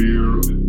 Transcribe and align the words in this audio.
fear 0.00 0.59